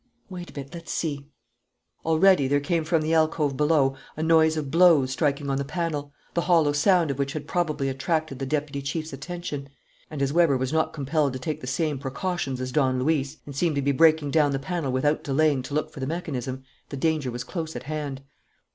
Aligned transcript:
Wait 0.31 0.49
a 0.49 0.53
bit, 0.53 0.73
let's 0.73 0.91
see" 0.91 1.27
Already 2.07 2.47
there 2.47 2.59
came 2.59 2.83
from 2.83 3.03
the 3.03 3.13
alcove 3.13 3.55
below 3.55 3.95
a 4.17 4.23
noise 4.23 4.57
of 4.57 4.71
blows 4.71 5.11
striking 5.11 5.47
on 5.47 5.57
the 5.57 5.63
panel, 5.63 6.11
the 6.33 6.41
hollow 6.41 6.71
sound 6.71 7.11
of 7.11 7.19
which 7.19 7.33
had 7.33 7.47
probably 7.47 7.87
attracted 7.87 8.39
the 8.39 8.45
deputy 8.47 8.81
chief's 8.81 9.13
attention. 9.13 9.69
And, 10.09 10.23
as 10.23 10.33
Weber 10.33 10.57
was 10.57 10.73
not 10.73 10.91
compelled 10.91 11.33
to 11.33 11.37
take 11.39 11.61
the 11.61 11.67
same 11.67 11.99
precautions 11.99 12.59
as 12.59 12.71
Don 12.71 12.97
Luis, 12.97 13.37
and 13.45 13.55
seemed 13.55 13.75
to 13.75 13.81
be 13.83 13.91
breaking 13.91 14.31
down 14.31 14.49
the 14.53 14.57
panel 14.57 14.91
without 14.91 15.23
delaying 15.23 15.61
to 15.61 15.75
look 15.75 15.91
for 15.91 15.99
the 15.99 16.07
mechanism, 16.07 16.63
the 16.89 16.97
danger 16.97 17.29
was 17.29 17.43
close 17.43 17.75
at 17.75 17.83
hand. 17.83 18.23